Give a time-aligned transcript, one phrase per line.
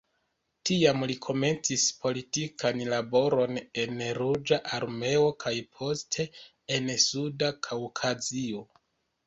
[0.67, 6.29] Tiam li komencis politikan laboron en la Ruĝa Armeo kaj poste
[6.79, 8.69] en Suda Kaŭkazio.